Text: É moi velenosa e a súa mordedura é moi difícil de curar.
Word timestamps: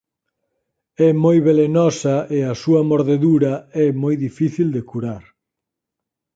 É 1.07 1.09
moi 1.23 1.37
velenosa 1.47 2.15
e 2.37 2.39
a 2.51 2.53
súa 2.61 2.81
mordedura 2.91 3.53
é 3.85 3.87
moi 4.01 4.15
difícil 4.25 4.67
de 4.75 4.81
curar. 4.89 5.23